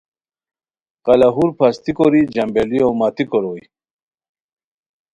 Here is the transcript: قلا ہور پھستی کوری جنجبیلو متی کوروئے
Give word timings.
قلا 1.05 1.29
ہور 1.35 1.49
پھستی 1.57 1.91
کوری 1.97 2.21
جنجبیلو 2.33 2.89
متی 2.99 3.25
کوروئے 3.29 3.63